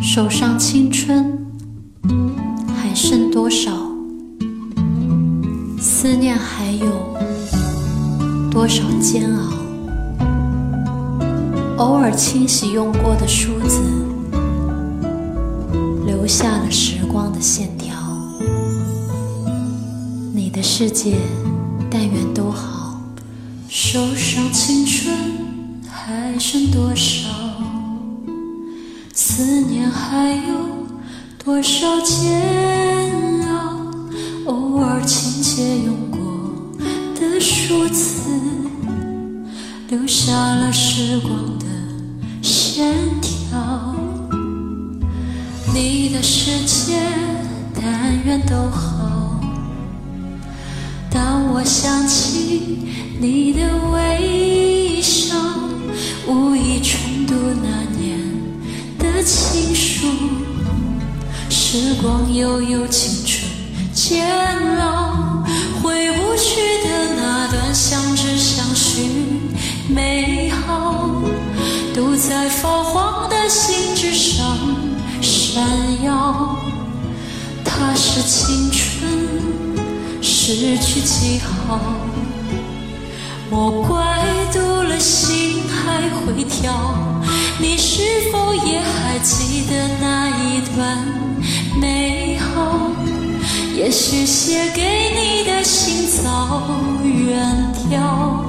[0.00, 1.44] 手上青春
[2.76, 3.72] 还剩多少？
[5.80, 6.86] 思念还有
[8.50, 9.52] 多少煎熬？
[11.78, 13.80] 偶尔清洗用过的梳子，
[16.06, 17.96] 留下了时光的线条。
[20.32, 21.16] 你的世界，
[21.90, 23.00] 但愿都好。
[23.68, 25.12] 手上青春
[26.06, 27.30] 还剩多少？
[29.14, 30.52] 思念还有
[31.42, 33.78] 多少煎熬？
[34.44, 36.20] 偶尔轻切用过
[37.18, 38.30] 的数字，
[39.88, 41.64] 留下了时光的
[42.42, 43.96] 线条。
[45.72, 47.00] 你的世界，
[47.74, 49.40] 但愿都好。
[51.10, 52.78] 当我想起
[53.18, 54.63] 你的微笑
[63.94, 65.44] 春渐老，
[65.80, 69.08] 回不去的那段相知相许
[69.88, 71.22] 美好，
[71.94, 74.58] 都在发黄的信纸上
[75.22, 75.62] 闪
[76.02, 76.56] 耀。
[77.64, 78.84] 它是青春。
[80.20, 81.78] 失去记号，
[83.48, 86.94] 莫怪读了心还会跳。
[87.60, 90.98] 你是否也还记得那一段
[91.80, 92.90] 美好？
[93.76, 96.62] 也许写给你的信早
[97.02, 97.44] 远
[97.90, 98.44] 眺，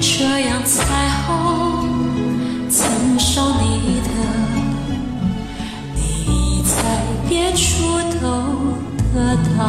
[0.00, 1.84] 这样才好。
[2.70, 4.08] 曾少你的，
[6.26, 6.72] 你在
[7.28, 7.84] 别处
[8.20, 8.26] 都
[9.12, 9.60] 得到。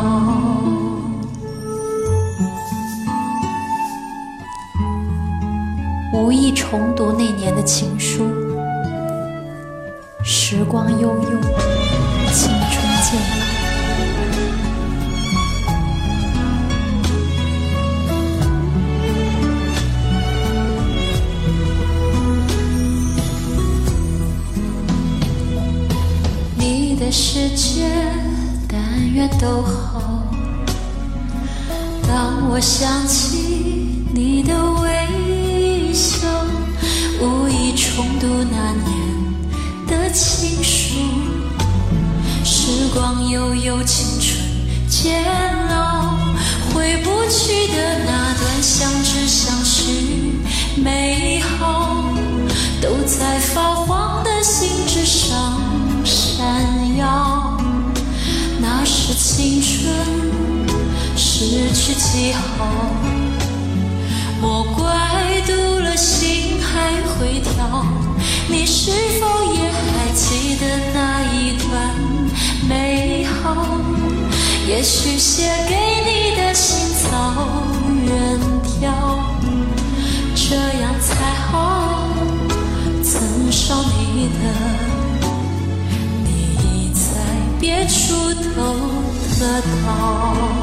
[6.13, 8.25] 无意重读那年的情书，
[10.23, 11.41] 时光悠悠，
[12.31, 13.42] 青春渐老。
[27.55, 27.83] 界，
[28.67, 28.79] 但
[29.13, 30.23] 愿都好。
[32.07, 35.93] 当我想起你的微。
[35.93, 36.27] 笑，
[37.21, 38.87] 无意重读那年
[39.87, 40.97] 的情书。
[42.43, 44.35] 时光悠悠，青春
[44.89, 45.23] 渐
[61.53, 62.65] 失去记号。
[64.41, 64.83] 莫怪
[65.45, 67.85] 读了心还会跳，
[68.49, 70.65] 你是否也还记得
[70.95, 71.69] 那一段
[72.67, 73.67] 美好？
[74.67, 77.11] 也许写给你的信早
[78.03, 78.89] 远眺，
[80.33, 81.51] 这样才好。
[83.03, 84.41] 曾少你的，
[86.23, 87.01] 你在
[87.59, 88.59] 别处都
[89.39, 90.62] 得到。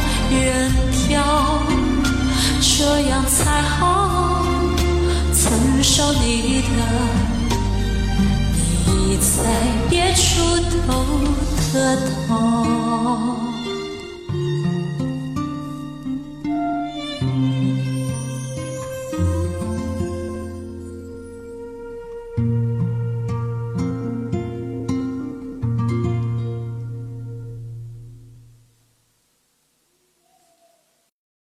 [0.31, 1.21] 远眺，
[2.59, 4.45] 这样才好。
[5.33, 6.79] 曾受你的，
[8.87, 9.27] 你在
[9.89, 10.21] 别处
[10.87, 10.91] 都
[11.73, 11.95] 得
[12.27, 13.50] 到。